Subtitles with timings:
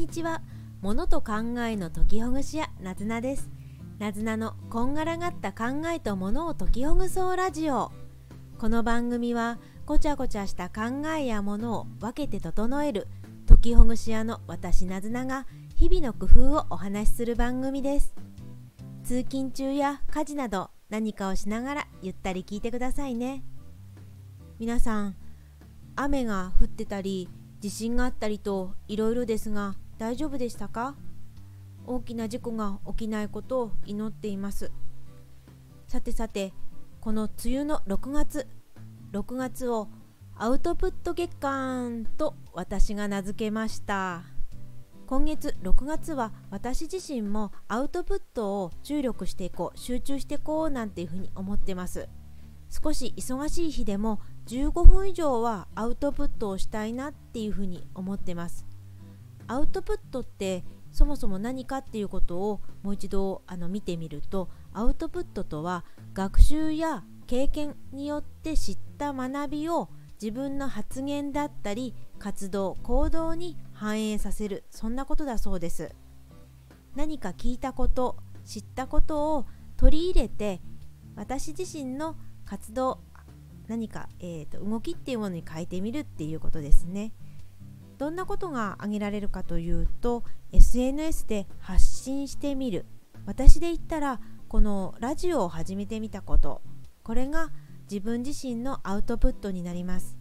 [0.00, 0.40] にちは。
[0.80, 3.50] 物と考えの解きほぐし屋なずなです。
[3.98, 7.92] なずなのこんがらがった考えと物を解きほぐそうラジオ。
[8.58, 13.08] この番組はごちゃごちゃした考えやものを分けて整える
[13.46, 18.14] 解きほぐし屋の私なずなが日々の工夫をお話しする番組です。
[19.04, 23.44] 通勤中や家事など何かをしながらゆったり聞いてくださいね。
[24.58, 25.16] 皆さん
[25.94, 27.28] 雨が降ってたり
[27.60, 30.94] 地震があったりといろいろですが大丈夫でしたか？
[31.86, 34.72] 大きな事故が起きないことを祈っています。
[35.88, 36.54] さてさて
[37.02, 38.46] この梅雨の6月
[39.12, 39.88] 6月を
[40.36, 44.22] アウトプット月間と私が名付けました。
[45.06, 52.08] 今月6月は私自身もアウトプットを注力していこう集中していこうなんていうふうに思ってます。
[52.70, 58.64] 少し忙しい日でも15分以上はアウトプットをしたいなっていうふうに思ってます。
[59.50, 60.62] アウトプットって
[60.92, 65.84] そもそも何かっていうことをもう一度あの見てみるとアウトプットとは
[66.14, 69.88] 学習や経験によって知った学びを
[70.22, 75.96] 自分の発言だったり活動行動に反映させるそんなことだそうです
[76.94, 80.60] 何か聞いたこと知ったことを取り入れて
[81.16, 82.14] 私自身の
[82.44, 83.00] 活動
[83.66, 87.12] 何か、えーと、動きっていうものに変えてみるっていうことですね。
[88.00, 92.86] どんなことが挙げられるかというと SNS で発信してみる。
[93.26, 96.62] 私で言ったらこのラジオを始めてみたこと。
[97.02, 97.50] これが
[97.90, 100.16] 自分自身のアウトプットになります。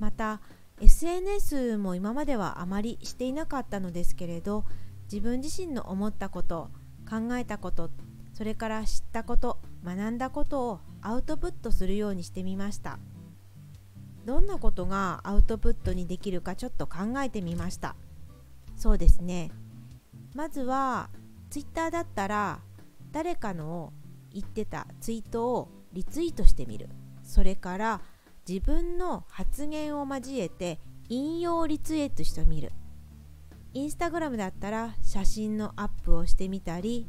[0.00, 0.40] また
[0.80, 4.64] SNS も今まではあまりしていなかったのですけれど
[5.04, 6.68] 自分自身の思ったこと
[7.08, 7.90] 考えたこと
[8.32, 12.98] それから知ったこと学んだことをアウトプットするようにしてみました。
[14.24, 17.94] どんなことがアウトプットにできるかちょっと考えてみました。
[18.76, 19.50] そうですね。
[20.34, 21.10] まずは
[21.50, 22.60] Twitter だったら
[23.12, 23.92] 誰かの
[24.32, 26.88] 言ってたツイートをリツイートしてみる。
[27.22, 28.00] それから
[28.48, 32.72] 自分の発言を交えて引用リツイートしてみる。
[33.74, 37.08] インスタグラムだったら写真のアップをしてみたり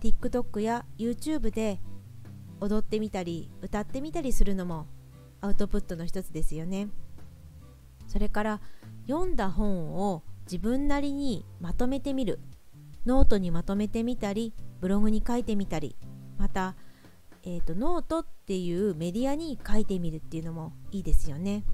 [0.00, 1.80] TikTok や YouTube で
[2.60, 4.86] 踊ってみたり歌ってみたりするのも
[5.40, 6.88] アウトプットの一つですよね。
[8.06, 8.60] それから
[9.06, 12.40] 読んだ本を自分なりにまとめてみる。
[13.06, 15.96] ノートにまとめてみたりブログに書いてみたり。
[16.38, 16.74] また、
[17.44, 21.64] えーと、ノートっていうメディアに書いてみるっていうのもいいですよね。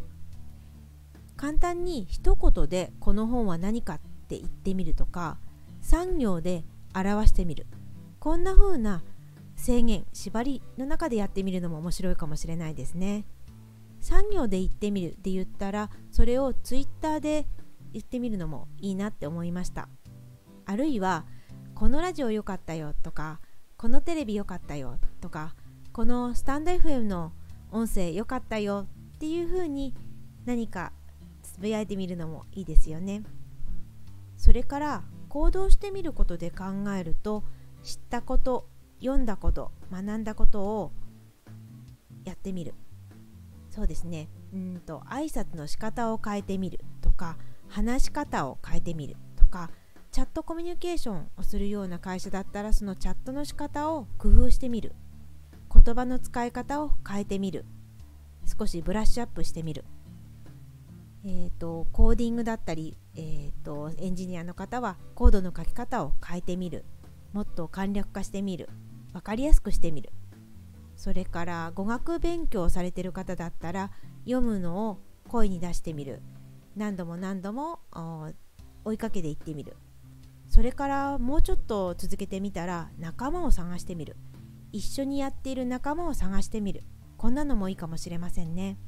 [1.37, 3.99] 簡単に一言でこの本は何かっ
[4.29, 5.39] て言ってみるとか
[5.83, 7.67] 産行で表してみる。
[8.19, 9.03] こんな風な
[9.55, 13.25] 制限縛りの中でやってみるのも面白いかもしれないですね。
[14.07, 17.45] 産業で言ってみるって言ったらそれをツイッターで
[17.93, 19.89] 言ってみるのもいいなって思いました。
[20.65, 21.27] あるいは
[21.75, 23.41] このラジオ良かったよとか
[23.77, 25.57] このテレビ良かったよとか
[25.93, 27.33] このスタンド FM の
[27.73, 28.87] 音声良かったよ
[29.17, 29.93] っていう風に
[30.45, 30.93] 何か
[31.43, 33.25] つぶやいてみるのもいいですよね。
[34.37, 37.43] それから行動してみることで考えると
[37.83, 38.69] 知ったこと
[39.01, 40.93] 読んだこと学んだことを
[42.25, 42.73] やってみる。
[43.77, 44.31] そうですね。
[44.55, 47.37] うんと挨拶の仕方を変えてみるとか
[47.69, 49.71] 話し方を変えてみるとか
[50.13, 54.95] チャットコミュニケーションをするような会社だったらそのチャットの仕方を工夫してみる。
[55.75, 57.67] 言葉の使い方を変えてみる。
[58.59, 59.85] 少しブラッシュアップしてみる。
[61.27, 66.87] えーと、コーディングだったり、えーとエンジニアの方はコードの書き方を変えてみる。
[67.35, 68.71] もっと簡略化してみる。
[69.13, 70.13] 分かりやすくしてみる。
[70.97, 73.91] それから語学勉強されてる方だったら
[74.25, 74.99] 読むのを
[75.29, 76.23] 声に出してみる。
[76.75, 77.81] 何度も何度も
[78.85, 79.77] 追いかけていってみる。
[80.49, 84.17] それからもうちょっと続けてみたら仲間を探してみる。
[84.73, 86.83] 一緒にやっている仲間を探してみる。
[87.17, 88.79] こんなのもいいかもしれませんね。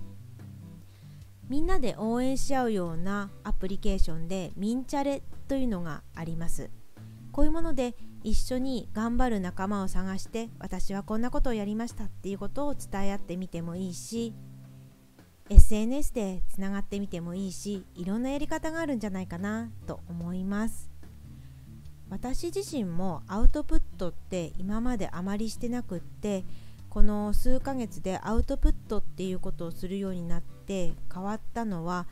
[1.49, 6.71] みんなで応援し合うようなアプリケーションでミンチャレというのがあります。
[7.33, 14.35] こういうもので一緒に頑張る仲間を探して私はこんなことをやりましたっていうことを伝え合ってみてもいいし
[15.51, 20.91] SNS でつながってみてもいいしいろんなやり方があるんじゃないかなと思います。
[22.11, 26.45] 私自身もアウトプットって今まであまりしてなくって
[26.89, 32.07] この数ヶ月でアウトプットっていうことをするようになって変わったのは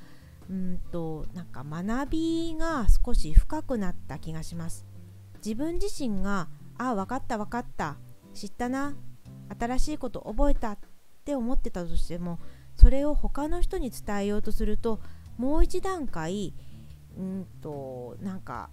[0.50, 4.86] うんとなんか学びが少し深くなった気がします。
[5.36, 6.48] 自分自身が
[6.78, 7.96] ああ分かった分かった
[8.34, 8.94] 知ったな
[9.58, 10.78] 新しいこと覚えたっ
[11.24, 12.38] て思ってたとしても
[12.74, 15.00] それを他の人に伝えようとすると
[15.38, 16.54] もう一段階
[17.16, 18.70] うんとなんか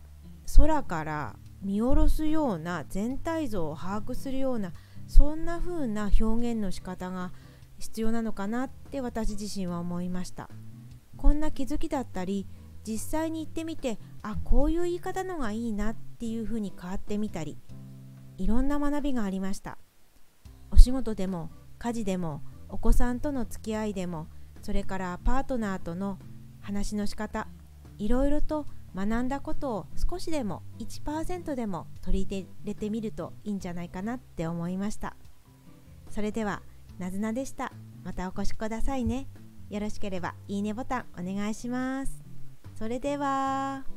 [0.57, 4.73] 空から見下ろすような全体像を把握するような
[5.07, 7.31] そんな風な表現の仕方が
[7.79, 10.49] 必要なのかなって私自身は思いました。
[11.17, 12.47] こんな気づきだったり
[12.85, 17.57] 実際に行ってみてあこういう言い方のがいいなっていう風に変わってみたり
[18.37, 19.77] いろんな学びがありました。
[20.71, 24.27] お仕事でも家事でもお子さんとの付き合いでも
[24.63, 26.17] それからパートナーとの
[26.61, 27.47] 話の仕方
[27.99, 28.65] いろいろと
[28.95, 35.15] 学んだことを少しでも1%でも取り入れてみるといいんじゃないかなって思いました。
[36.09, 36.61] それでは
[36.97, 37.71] なずなでした。
[38.03, 39.27] またお越しくださいね。
[39.69, 42.23] よろしければいいねボタンお願いします。
[42.75, 43.92] それでは。